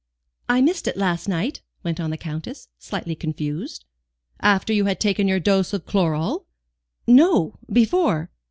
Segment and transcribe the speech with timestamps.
[0.49, 3.85] "I missed it last night," went on the Countess, slightly confused.
[4.39, 6.47] "After you had taken your dose of chloral?"
[7.05, 8.31] "No, before."